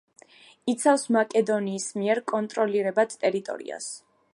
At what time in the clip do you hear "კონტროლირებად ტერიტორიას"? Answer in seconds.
2.33-3.93